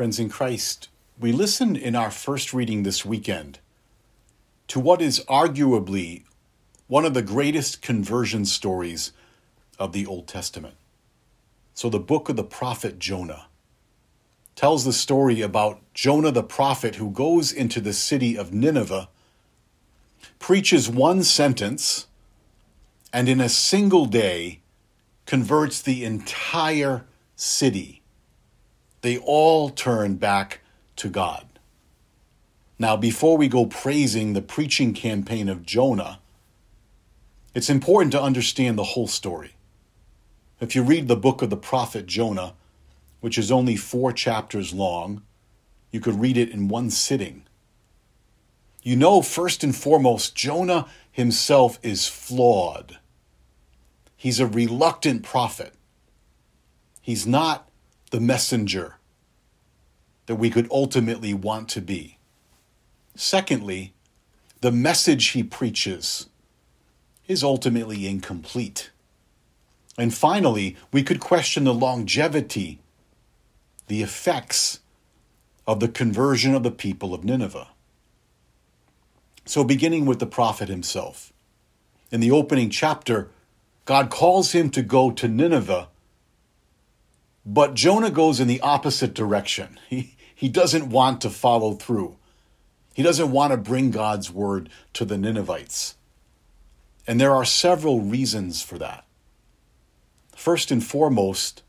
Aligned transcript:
Friends 0.00 0.18
in 0.18 0.30
Christ, 0.30 0.88
we 1.18 1.30
listen 1.30 1.76
in 1.76 1.94
our 1.94 2.10
first 2.10 2.54
reading 2.54 2.84
this 2.84 3.04
weekend 3.04 3.58
to 4.68 4.80
what 4.80 5.02
is 5.02 5.22
arguably 5.28 6.22
one 6.86 7.04
of 7.04 7.12
the 7.12 7.20
greatest 7.20 7.82
conversion 7.82 8.46
stories 8.46 9.12
of 9.78 9.92
the 9.92 10.06
Old 10.06 10.26
Testament. 10.26 10.76
So, 11.74 11.90
the 11.90 11.98
book 11.98 12.30
of 12.30 12.36
the 12.36 12.42
prophet 12.42 12.98
Jonah 12.98 13.48
tells 14.56 14.86
the 14.86 14.94
story 14.94 15.42
about 15.42 15.82
Jonah 15.92 16.32
the 16.32 16.42
prophet 16.42 16.94
who 16.94 17.10
goes 17.10 17.52
into 17.52 17.78
the 17.78 17.92
city 17.92 18.38
of 18.38 18.54
Nineveh, 18.54 19.10
preaches 20.38 20.88
one 20.88 21.22
sentence, 21.24 22.06
and 23.12 23.28
in 23.28 23.38
a 23.38 23.50
single 23.50 24.06
day 24.06 24.60
converts 25.26 25.82
the 25.82 26.06
entire 26.06 27.04
city 27.36 27.99
they 29.02 29.18
all 29.18 29.70
turn 29.70 30.16
back 30.16 30.60
to 30.96 31.08
God. 31.08 31.46
Now, 32.78 32.96
before 32.96 33.36
we 33.36 33.48
go 33.48 33.66
praising 33.66 34.32
the 34.32 34.42
preaching 34.42 34.94
campaign 34.94 35.48
of 35.48 35.64
Jonah, 35.64 36.20
it's 37.54 37.70
important 37.70 38.12
to 38.12 38.22
understand 38.22 38.78
the 38.78 38.84
whole 38.84 39.08
story. 39.08 39.54
If 40.60 40.74
you 40.74 40.82
read 40.82 41.08
the 41.08 41.16
book 41.16 41.42
of 41.42 41.50
the 41.50 41.56
prophet 41.56 42.06
Jonah, 42.06 42.54
which 43.20 43.38
is 43.38 43.50
only 43.50 43.76
four 43.76 44.12
chapters 44.12 44.72
long, 44.72 45.22
you 45.90 46.00
could 46.00 46.20
read 46.20 46.36
it 46.36 46.50
in 46.50 46.68
one 46.68 46.90
sitting. 46.90 47.44
You 48.82 48.96
know, 48.96 49.20
first 49.20 49.62
and 49.62 49.74
foremost, 49.74 50.34
Jonah 50.34 50.86
himself 51.10 51.78
is 51.82 52.06
flawed. 52.06 52.98
He's 54.16 54.40
a 54.40 54.46
reluctant 54.46 55.22
prophet. 55.22 55.74
He's 57.00 57.26
not 57.26 57.69
the 58.10 58.20
messenger 58.20 58.96
that 60.26 60.36
we 60.36 60.50
could 60.50 60.68
ultimately 60.70 61.34
want 61.34 61.68
to 61.70 61.80
be. 61.80 62.18
Secondly, 63.14 63.94
the 64.60 64.72
message 64.72 65.28
he 65.28 65.42
preaches 65.42 66.28
is 67.26 67.42
ultimately 67.42 68.06
incomplete. 68.06 68.90
And 69.96 70.14
finally, 70.14 70.76
we 70.92 71.02
could 71.02 71.20
question 71.20 71.64
the 71.64 71.74
longevity, 71.74 72.80
the 73.86 74.02
effects 74.02 74.80
of 75.66 75.80
the 75.80 75.88
conversion 75.88 76.54
of 76.54 76.62
the 76.62 76.70
people 76.70 77.14
of 77.14 77.24
Nineveh. 77.24 77.68
So, 79.44 79.64
beginning 79.64 80.06
with 80.06 80.18
the 80.18 80.26
prophet 80.26 80.68
himself, 80.68 81.32
in 82.10 82.20
the 82.20 82.30
opening 82.30 82.70
chapter, 82.70 83.30
God 83.84 84.10
calls 84.10 84.52
him 84.52 84.70
to 84.70 84.82
go 84.82 85.10
to 85.10 85.28
Nineveh 85.28 85.88
but 87.52 87.74
Jonah 87.74 88.12
goes 88.12 88.38
in 88.38 88.46
the 88.46 88.60
opposite 88.60 89.12
direction. 89.12 89.80
He, 89.88 90.14
he 90.32 90.48
doesn't 90.48 90.88
want 90.88 91.20
to 91.22 91.30
follow 91.30 91.72
through. 91.74 92.16
He 92.94 93.02
doesn't 93.02 93.32
want 93.32 93.50
to 93.50 93.56
bring 93.56 93.90
God's 93.90 94.30
word 94.30 94.68
to 94.92 95.04
the 95.04 95.18
Ninevites. 95.18 95.96
And 97.08 97.20
there 97.20 97.34
are 97.34 97.44
several 97.44 98.02
reasons 98.02 98.62
for 98.62 98.78
that. 98.78 99.04
First 100.36 100.70
and 100.70 100.82
foremost, 100.84 101.64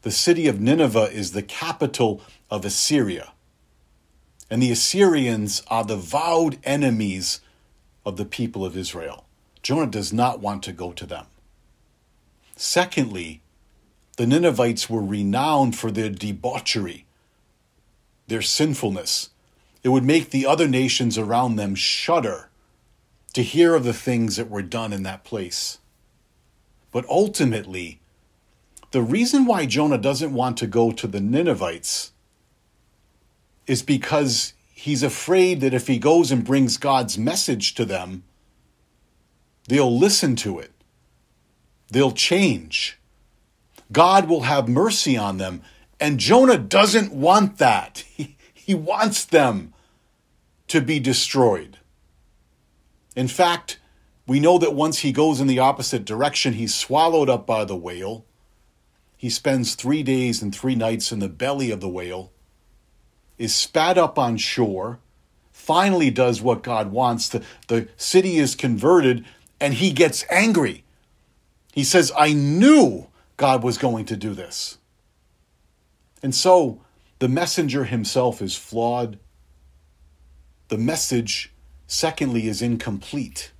the 0.00 0.10
city 0.10 0.48
of 0.48 0.58
Nineveh 0.58 1.10
is 1.12 1.32
the 1.32 1.42
capital 1.42 2.22
of 2.50 2.64
Assyria. 2.64 3.32
And 4.50 4.62
the 4.62 4.72
Assyrians 4.72 5.62
are 5.68 5.84
the 5.84 5.96
vowed 5.96 6.56
enemies 6.64 7.40
of 8.06 8.16
the 8.16 8.24
people 8.24 8.64
of 8.64 8.74
Israel. 8.76 9.26
Jonah 9.62 9.90
does 9.90 10.14
not 10.14 10.40
want 10.40 10.62
to 10.62 10.72
go 10.72 10.92
to 10.92 11.04
them. 11.04 11.26
Secondly, 12.56 13.42
the 14.16 14.26
Ninevites 14.26 14.88
were 14.88 15.02
renowned 15.02 15.76
for 15.76 15.90
their 15.90 16.10
debauchery, 16.10 17.06
their 18.28 18.42
sinfulness. 18.42 19.30
It 19.82 19.88
would 19.88 20.04
make 20.04 20.30
the 20.30 20.46
other 20.46 20.68
nations 20.68 21.18
around 21.18 21.56
them 21.56 21.74
shudder 21.74 22.48
to 23.32 23.42
hear 23.42 23.74
of 23.74 23.84
the 23.84 23.92
things 23.92 24.36
that 24.36 24.48
were 24.48 24.62
done 24.62 24.92
in 24.92 25.02
that 25.02 25.24
place. 25.24 25.78
But 26.92 27.04
ultimately, 27.08 28.00
the 28.92 29.02
reason 29.02 29.44
why 29.44 29.66
Jonah 29.66 29.98
doesn't 29.98 30.32
want 30.32 30.56
to 30.58 30.68
go 30.68 30.92
to 30.92 31.08
the 31.08 31.20
Ninevites 31.20 32.12
is 33.66 33.82
because 33.82 34.54
he's 34.72 35.02
afraid 35.02 35.60
that 35.60 35.74
if 35.74 35.88
he 35.88 35.98
goes 35.98 36.30
and 36.30 36.44
brings 36.44 36.76
God's 36.76 37.18
message 37.18 37.74
to 37.74 37.84
them, 37.84 38.22
they'll 39.66 39.98
listen 39.98 40.36
to 40.36 40.60
it, 40.60 40.70
they'll 41.90 42.12
change 42.12 42.98
God 43.92 44.28
will 44.28 44.42
have 44.42 44.68
mercy 44.68 45.16
on 45.16 45.38
them. 45.38 45.62
And 46.00 46.18
Jonah 46.18 46.58
doesn't 46.58 47.12
want 47.12 47.58
that. 47.58 48.04
He, 48.16 48.36
he 48.66 48.74
wants 48.74 49.26
them 49.26 49.74
to 50.68 50.80
be 50.80 50.98
destroyed. 50.98 51.76
In 53.14 53.28
fact, 53.28 53.78
we 54.26 54.40
know 54.40 54.56
that 54.58 54.74
once 54.74 55.00
he 55.00 55.12
goes 55.12 55.38
in 55.38 55.46
the 55.46 55.58
opposite 55.58 56.04
direction, 56.04 56.54
he's 56.54 56.74
swallowed 56.74 57.28
up 57.28 57.46
by 57.46 57.64
the 57.66 57.76
whale. 57.76 58.24
He 59.16 59.28
spends 59.28 59.74
three 59.74 60.02
days 60.02 60.40
and 60.40 60.54
three 60.54 60.74
nights 60.74 61.12
in 61.12 61.18
the 61.18 61.28
belly 61.28 61.70
of 61.70 61.80
the 61.80 61.88
whale, 61.88 62.32
is 63.36 63.54
spat 63.54 63.98
up 63.98 64.18
on 64.18 64.36
shore, 64.36 64.98
finally 65.52 66.10
does 66.10 66.40
what 66.40 66.62
God 66.62 66.90
wants. 66.90 67.28
The, 67.28 67.42
the 67.68 67.88
city 67.96 68.36
is 68.36 68.54
converted, 68.54 69.24
and 69.60 69.74
he 69.74 69.92
gets 69.92 70.24
angry. 70.30 70.84
He 71.72 71.84
says, 71.84 72.12
I 72.16 72.32
knew 72.32 73.08
God 73.36 73.62
was 73.62 73.78
going 73.78 74.04
to 74.06 74.16
do 74.16 74.34
this. 74.34 74.78
And 76.22 76.34
so 76.34 76.80
the 77.18 77.28
messenger 77.28 77.84
himself 77.84 78.40
is 78.40 78.56
flawed. 78.56 79.18
The 80.68 80.78
message, 80.78 81.52
secondly, 81.86 82.48
is 82.48 82.62
incomplete. 82.62 83.52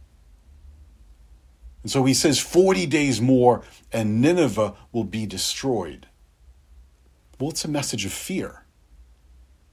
And 1.82 1.90
so 1.90 2.04
he 2.04 2.14
says 2.14 2.38
40 2.38 2.86
days 2.86 3.20
more 3.20 3.62
and 3.92 4.20
Nineveh 4.20 4.74
will 4.92 5.04
be 5.04 5.26
destroyed. 5.26 6.08
Well, 7.38 7.50
it's 7.50 7.64
a 7.64 7.68
message 7.68 8.06
of 8.06 8.12
fear. 8.12 8.64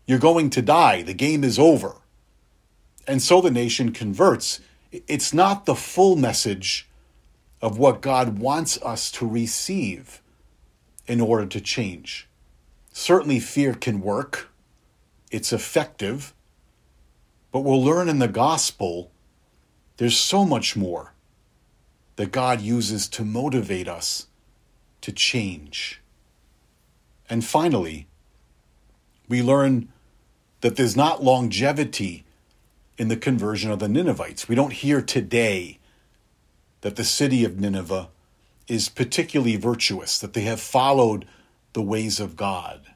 You're 0.05 0.19
going 0.19 0.49
to 0.51 0.61
die. 0.61 1.03
The 1.03 1.13
game 1.13 1.43
is 1.43 1.57
over. 1.57 2.01
And 3.07 3.21
so 3.21 3.39
the 3.39 3.51
nation 3.51 3.93
converts. 3.93 4.59
It's 4.91 5.33
not 5.33 5.65
the 5.65 5.75
full 5.75 6.15
message 6.17 6.89
of 7.61 7.77
what 7.77 8.01
God 8.01 8.39
wants 8.39 8.81
us 8.81 9.11
to 9.11 9.27
receive 9.27 10.21
in 11.07 11.21
order 11.21 11.45
to 11.45 11.61
change. 11.61 12.27
Certainly, 12.91 13.39
fear 13.39 13.73
can 13.73 14.01
work, 14.01 14.49
it's 15.29 15.53
effective, 15.53 16.33
but 17.51 17.61
we'll 17.61 17.83
learn 17.83 18.09
in 18.09 18.19
the 18.19 18.27
gospel 18.27 19.11
there's 19.97 20.17
so 20.17 20.43
much 20.43 20.75
more 20.75 21.13
that 22.15 22.31
God 22.31 22.61
uses 22.61 23.07
to 23.09 23.23
motivate 23.23 23.87
us 23.87 24.27
to 25.01 25.11
change. 25.11 26.01
And 27.29 27.45
finally, 27.45 28.07
we 29.27 29.41
learn 29.41 29.89
that 30.61 30.75
there's 30.75 30.95
not 30.95 31.23
longevity 31.23 32.25
in 32.97 33.07
the 33.07 33.15
conversion 33.15 33.71
of 33.71 33.79
the 33.79 33.87
Ninevites. 33.87 34.47
We 34.47 34.55
don't 34.55 34.73
hear 34.73 35.01
today 35.01 35.79
that 36.81 36.95
the 36.95 37.03
city 37.03 37.43
of 37.43 37.59
Nineveh 37.59 38.09
is 38.67 38.89
particularly 38.89 39.55
virtuous, 39.55 40.17
that 40.19 40.33
they 40.33 40.41
have 40.41 40.59
followed 40.59 41.25
the 41.73 41.81
ways 41.81 42.19
of 42.19 42.35
God. 42.35 42.87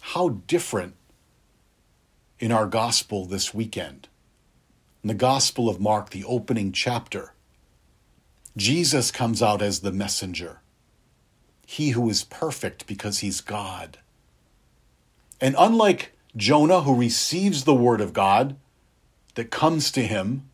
How 0.00 0.40
different 0.46 0.94
in 2.38 2.52
our 2.52 2.66
gospel 2.66 3.24
this 3.24 3.54
weekend. 3.54 4.08
In 5.02 5.08
the 5.08 5.14
Gospel 5.14 5.68
of 5.68 5.80
Mark, 5.80 6.10
the 6.10 6.24
opening 6.24 6.72
chapter, 6.72 7.34
Jesus 8.56 9.10
comes 9.10 9.42
out 9.42 9.62
as 9.62 9.80
the 9.80 9.92
messenger, 9.92 10.60
he 11.66 11.90
who 11.90 12.08
is 12.08 12.24
perfect 12.24 12.86
because 12.86 13.18
he's 13.18 13.40
God. 13.40 13.98
And 15.40 15.54
unlike 15.58 16.12
Jonah, 16.36 16.82
who 16.82 16.94
receives 16.94 17.64
the 17.64 17.74
word 17.74 18.00
of 18.00 18.12
God 18.12 18.56
that 19.34 19.50
comes 19.50 19.90
to 19.92 20.02
him, 20.02 20.48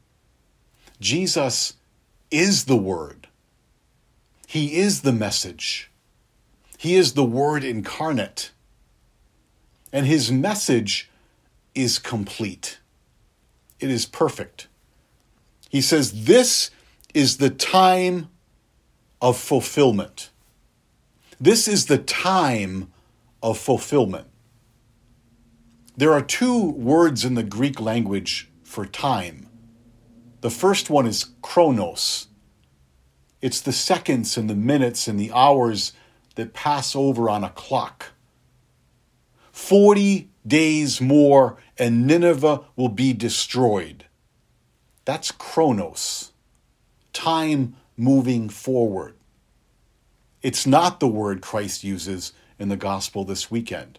Jesus 1.01 1.75
is 2.31 2.65
the 2.65 2.77
Word. 2.77 3.29
He 4.47 4.77
is 4.77 5.03
the 5.03 5.13
message. 5.13 5.91
He 6.79 6.97
is 6.97 7.15
the 7.15 7.25
Word 7.25 7.65
incarnate. 7.65 8.51
And 9.93 10.07
His 10.07 10.31
message 10.31 11.11
is 11.75 11.99
complete, 11.99 12.79
it 13.79 13.91
is 13.91 14.07
perfect. 14.07 14.67
He 15.69 15.81
says, 15.81 16.25
This 16.25 16.71
is 17.15 17.37
the 17.37 17.51
time 17.51 18.29
of 19.21 19.37
fulfillment. 19.39 20.31
This 21.41 21.69
is 21.69 21.87
the 21.87 21.99
time 21.99 22.93
of 23.43 23.57
fulfillment. 23.57 24.27
There 25.97 26.13
are 26.13 26.23
two 26.23 26.71
words 26.71 27.25
in 27.25 27.35
the 27.35 27.43
Greek 27.43 27.81
language 27.81 28.49
for 28.63 28.85
time 28.85 29.50
the 30.41 30.51
first 30.51 30.91
one 30.91 31.07
is 31.07 31.27
chronos. 31.43 32.29
It's 33.41 33.61
the 33.61 33.73
seconds 33.73 34.37
and 34.37 34.49
the 34.49 34.55
minutes 34.55 35.09
and 35.09 35.19
the 35.19 35.33
hours 35.33 35.93
that 36.35 36.53
pass 36.53 36.95
over 36.95 37.29
on 37.29 37.45
a 37.45 37.51
clock. 37.51 38.07
40 39.53 40.31
days 40.47 41.01
more 41.01 41.59
and 41.79 42.07
Nineveh 42.07 42.63
will 42.77 42.89
be 42.89 43.13
destroyed. 43.13 44.07
That's 45.05 45.31
chronos, 45.31 46.33
time 47.13 47.77
moving 47.97 48.49
forward. 48.49 49.15
It's 50.43 50.67
not 50.67 51.01
the 51.01 51.09
word 51.09 51.43
Christ 51.43 51.85
uses 51.85 52.33
in 52.59 52.69
the 52.69 52.77
gospel 52.77 53.25
this 53.25 53.51
weekend. 53.51 53.99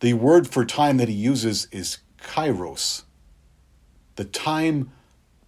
The 0.00 0.14
word 0.14 0.48
for 0.48 0.64
time 0.64 0.96
that 0.98 1.08
he 1.08 1.14
uses 1.14 1.66
is 1.72 1.98
kairos, 2.22 3.02
the 4.16 4.24
time 4.24 4.92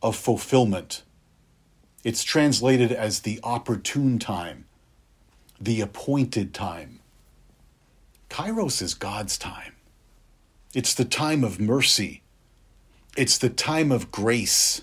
of 0.02 0.16
fulfillment. 0.16 1.02
It's 2.04 2.24
translated 2.24 2.90
as 2.90 3.20
the 3.20 3.38
opportune 3.44 4.18
time, 4.18 4.66
the 5.60 5.80
appointed 5.80 6.52
time. 6.52 7.00
Kairos 8.28 8.82
is 8.82 8.94
God's 8.94 9.38
time. 9.38 9.74
It's 10.74 10.94
the 10.94 11.04
time 11.04 11.44
of 11.44 11.60
mercy. 11.60 12.22
It's 13.16 13.38
the 13.38 13.50
time 13.50 13.92
of 13.92 14.10
grace. 14.10 14.82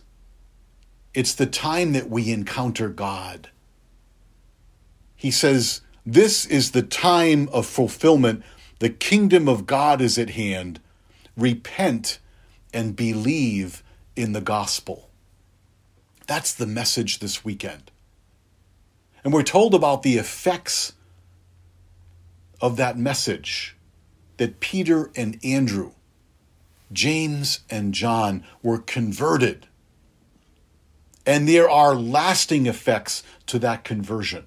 It's 1.14 1.34
the 1.34 1.48
time 1.48 1.94
that 1.94 2.10
we 2.10 2.32
encounter 2.32 2.90
God. 2.90 3.50
He 5.16 5.32
says, 5.32 5.82
This 6.06 6.46
is 6.46 6.72
the 6.72 6.84
time 6.84 7.50
of 7.52 7.66
fulfillment. 7.66 8.44
The 8.78 8.90
kingdom 8.90 9.50
of 9.50 9.66
God 9.66 10.00
is 10.00 10.18
at 10.18 10.30
hand. 10.30 10.80
Repent 11.36 12.20
and 12.74 12.96
believe 12.96 13.84
in 14.16 14.34
the 14.34 14.42
gospel. 14.42 15.09
That's 16.30 16.54
the 16.54 16.68
message 16.68 17.18
this 17.18 17.44
weekend. 17.44 17.90
And 19.24 19.34
we're 19.34 19.42
told 19.42 19.74
about 19.74 20.04
the 20.04 20.18
effects 20.18 20.94
of 22.62 22.78
that 22.78 23.00
message 23.00 23.76
that 24.38 24.60
Peter 24.60 25.10
and 25.16 25.40
Andrew, 25.44 25.94
James 26.94 27.62
and 27.68 27.96
John 27.96 28.44
were 28.62 28.78
converted. 28.78 29.66
And 31.26 31.48
there 31.48 31.68
are 31.68 31.96
lasting 31.96 32.68
effects 32.68 33.24
to 33.48 33.58
that 33.58 33.84
conversion. 33.84 34.46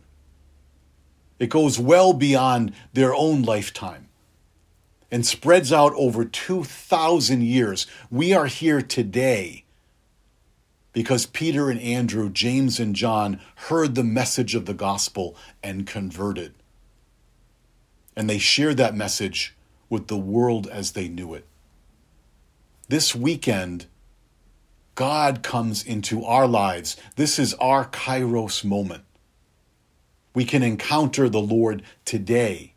It 1.40 1.48
goes 1.48 1.80
well 1.80 2.12
beyond 2.12 2.74
their 2.92 3.12
own 3.12 3.42
lifetime 3.42 4.08
and 5.10 5.26
spreads 5.26 5.72
out 5.72 5.92
over 5.96 6.24
2,000 6.24 7.42
years. 7.42 7.88
We 8.08 8.32
are 8.32 8.46
here 8.46 8.82
today 8.82 9.61
because 10.92 11.26
Peter 11.26 11.70
and 11.70 11.80
Andrew, 11.80 12.28
James 12.28 12.78
and 12.78 12.94
John 12.94 13.40
heard 13.68 13.94
the 13.94 14.04
message 14.04 14.54
of 14.54 14.66
the 14.66 14.74
gospel 14.74 15.36
and 15.62 15.86
converted. 15.86 16.54
And 18.14 18.28
they 18.28 18.38
shared 18.38 18.76
that 18.76 18.94
message 18.94 19.56
with 19.88 20.08
the 20.08 20.18
world 20.18 20.66
as 20.68 20.92
they 20.92 21.08
knew 21.08 21.34
it. 21.34 21.46
This 22.88 23.14
weekend, 23.14 23.86
God 24.94 25.42
comes 25.42 25.82
into 25.82 26.24
our 26.24 26.46
lives. 26.46 26.96
This 27.16 27.38
is 27.38 27.54
our 27.54 27.86
Kairos 27.86 28.64
moment. 28.64 29.04
We 30.34 30.44
can 30.44 30.62
encounter 30.62 31.28
the 31.28 31.40
Lord 31.40 31.82
today. 32.04 32.74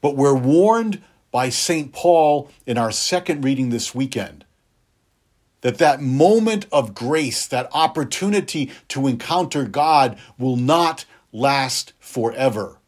But 0.00 0.16
we're 0.16 0.34
warned 0.34 1.00
by 1.30 1.48
St. 1.48 1.92
Paul 1.92 2.50
in 2.66 2.76
our 2.76 2.90
second 2.90 3.44
reading 3.44 3.70
this 3.70 3.94
weekend 3.94 4.44
that 5.60 5.78
that 5.78 6.00
moment 6.00 6.66
of 6.72 6.94
grace, 6.94 7.46
that 7.46 7.68
opportunity 7.72 8.70
to 8.88 9.06
encounter 9.06 9.64
God 9.64 10.18
will 10.38 10.56
not 10.56 11.04
last 11.32 11.92
forever. 11.98 12.78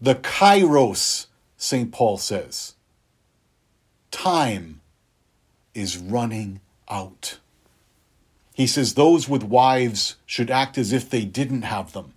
The 0.00 0.14
kairos, 0.14 1.26
St. 1.56 1.92
Paul 1.92 2.16
says, 2.16 2.74
time 4.10 4.80
is 5.74 5.98
running 5.98 6.60
out. 6.88 7.38
He 8.54 8.66
says 8.66 8.94
those 8.94 9.28
with 9.28 9.42
wives 9.42 10.16
should 10.26 10.50
act 10.50 10.76
as 10.76 10.92
if 10.92 11.08
they 11.08 11.24
didn't 11.24 11.62
have 11.62 11.92
them. 11.92 12.14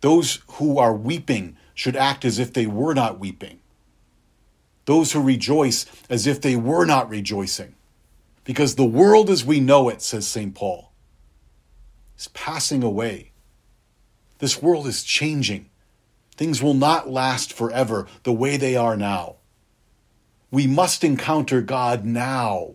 Those 0.00 0.40
who 0.52 0.78
are 0.78 0.94
weeping 0.94 1.56
should 1.74 1.96
act 1.96 2.24
as 2.24 2.38
if 2.38 2.52
they 2.52 2.66
were 2.66 2.94
not 2.94 3.18
weeping. 3.18 3.60
Those 4.84 5.12
who 5.12 5.22
rejoice 5.22 5.86
as 6.10 6.26
if 6.26 6.40
they 6.40 6.56
were 6.56 6.84
not 6.84 7.08
rejoicing. 7.08 7.74
Because 8.44 8.74
the 8.74 8.84
world 8.84 9.30
as 9.30 9.44
we 9.44 9.60
know 9.60 9.88
it, 9.88 10.02
says 10.02 10.26
St. 10.26 10.54
Paul, 10.54 10.90
is 12.18 12.28
passing 12.28 12.82
away. 12.82 13.30
This 14.38 14.60
world 14.60 14.86
is 14.86 15.04
changing. 15.04 15.70
Things 16.36 16.60
will 16.60 16.74
not 16.74 17.08
last 17.08 17.52
forever 17.52 18.08
the 18.24 18.32
way 18.32 18.56
they 18.56 18.74
are 18.74 18.96
now. 18.96 19.36
We 20.50 20.66
must 20.66 21.04
encounter 21.04 21.60
God 21.60 22.04
now 22.04 22.74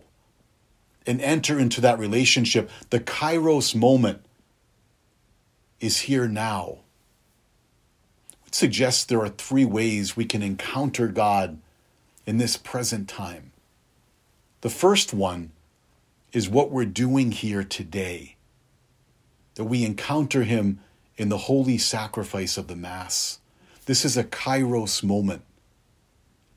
and 1.06 1.20
enter 1.20 1.58
into 1.58 1.80
that 1.82 1.98
relationship. 1.98 2.70
The 2.90 3.00
Kairos 3.00 3.74
moment 3.74 4.22
is 5.80 6.00
here 6.00 6.26
now. 6.26 6.78
It 8.46 8.54
suggests 8.54 9.04
there 9.04 9.20
are 9.20 9.28
three 9.28 9.64
ways 9.64 10.16
we 10.16 10.24
can 10.24 10.42
encounter 10.42 11.06
God 11.08 11.58
in 12.28 12.36
this 12.36 12.58
present 12.58 13.08
time. 13.08 13.52
The 14.60 14.68
first 14.68 15.14
one 15.14 15.52
is 16.30 16.46
what 16.46 16.70
we're 16.70 16.84
doing 16.84 17.32
here 17.32 17.64
today, 17.64 18.36
that 19.54 19.64
we 19.64 19.82
encounter 19.82 20.42
Him 20.42 20.78
in 21.16 21.30
the 21.30 21.38
holy 21.38 21.78
sacrifice 21.78 22.58
of 22.58 22.66
the 22.66 22.76
Mass. 22.76 23.40
This 23.86 24.04
is 24.04 24.18
a 24.18 24.24
kairos 24.24 25.02
moment. 25.02 25.40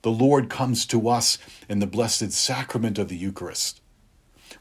The 0.02 0.12
Lord 0.12 0.50
comes 0.50 0.86
to 0.88 1.08
us 1.08 1.38
in 1.70 1.80
the 1.80 1.88
blessed 1.88 2.34
sacrament 2.34 3.00
of 3.00 3.08
the 3.08 3.16
Eucharist. 3.16 3.80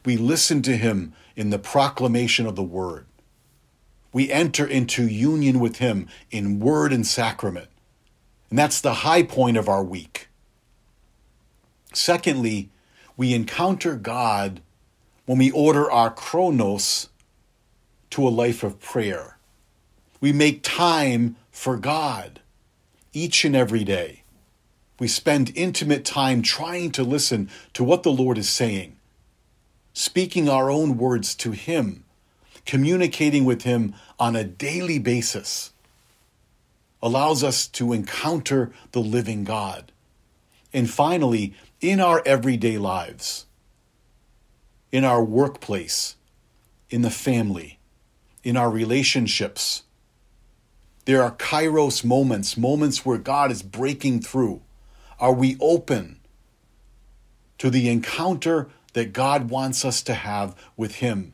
We 0.05 0.15
listen 0.15 0.61
to 0.61 0.77
him 0.77 1.11
in 1.35 1.49
the 1.49 1.59
proclamation 1.59 2.45
of 2.45 2.55
the 2.55 2.63
word. 2.63 3.05
We 4.13 4.31
enter 4.31 4.65
into 4.65 5.09
union 5.09 5.59
with 5.59 5.79
him 5.79 6.07
in 6.29 6.61
word 6.61 6.93
and 6.93 7.05
sacrament. 7.05 7.67
And 8.49 8.57
that's 8.57 8.79
the 8.79 8.93
high 8.93 9.23
point 9.23 9.57
of 9.57 9.67
our 9.67 9.83
week. 9.83 10.29
Secondly, 11.93 12.69
we 13.17 13.33
encounter 13.33 13.95
God 13.95 14.61
when 15.25 15.37
we 15.37 15.51
order 15.51 15.89
our 15.91 16.09
chronos 16.09 17.09
to 18.11 18.27
a 18.27 18.29
life 18.29 18.63
of 18.63 18.79
prayer. 18.79 19.37
We 20.19 20.31
make 20.31 20.63
time 20.63 21.35
for 21.51 21.77
God 21.77 22.39
each 23.13 23.43
and 23.43 23.55
every 23.55 23.83
day. 23.83 24.23
We 24.99 25.07
spend 25.07 25.51
intimate 25.55 26.05
time 26.05 26.41
trying 26.41 26.91
to 26.91 27.03
listen 27.03 27.49
to 27.73 27.83
what 27.83 28.03
the 28.03 28.11
Lord 28.11 28.37
is 28.37 28.49
saying, 28.49 28.97
speaking 29.93 30.47
our 30.47 30.69
own 30.69 30.97
words 30.97 31.33
to 31.35 31.51
Him, 31.51 32.03
communicating 32.65 33.43
with 33.43 33.63
Him 33.63 33.95
on 34.19 34.35
a 34.35 34.43
daily 34.43 34.99
basis, 34.99 35.71
allows 37.01 37.43
us 37.43 37.67
to 37.67 37.93
encounter 37.93 38.71
the 38.91 38.99
living 38.99 39.43
God. 39.43 39.91
And 40.71 40.89
finally, 40.89 41.55
in 41.81 41.99
our 41.99 42.21
everyday 42.25 42.77
lives, 42.77 43.47
in 44.91 45.03
our 45.03 45.23
workplace, 45.23 46.15
in 46.89 47.01
the 47.01 47.09
family, 47.09 47.79
in 48.43 48.55
our 48.55 48.69
relationships, 48.69 49.83
there 51.05 51.23
are 51.23 51.31
kairos 51.31 52.05
moments, 52.05 52.55
moments 52.55 53.03
where 53.03 53.17
God 53.17 53.51
is 53.51 53.63
breaking 53.63 54.21
through. 54.21 54.61
Are 55.19 55.33
we 55.33 55.57
open 55.59 56.19
to 57.57 57.69
the 57.71 57.89
encounter 57.89 58.69
that 58.93 59.13
God 59.13 59.49
wants 59.49 59.83
us 59.83 60.03
to 60.03 60.13
have 60.13 60.55
with 60.77 60.95
Him? 60.95 61.33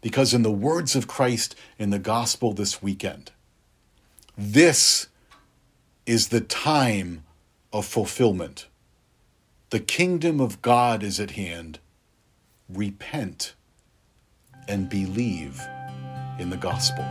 Because, 0.00 0.34
in 0.34 0.42
the 0.42 0.50
words 0.50 0.96
of 0.96 1.06
Christ 1.06 1.54
in 1.78 1.90
the 1.90 1.98
gospel 1.98 2.52
this 2.52 2.82
weekend, 2.82 3.30
this 4.36 5.08
is 6.06 6.28
the 6.28 6.40
time 6.40 7.22
of 7.72 7.86
fulfillment. 7.86 8.66
The 9.72 9.80
kingdom 9.80 10.38
of 10.38 10.60
God 10.60 11.02
is 11.02 11.18
at 11.18 11.30
hand. 11.30 11.78
Repent 12.68 13.54
and 14.68 14.86
believe 14.86 15.58
in 16.38 16.50
the 16.50 16.58
gospel. 16.58 17.06